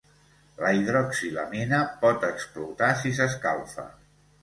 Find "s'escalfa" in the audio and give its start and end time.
3.23-3.91